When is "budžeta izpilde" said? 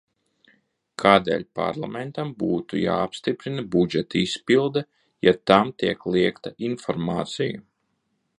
3.77-4.85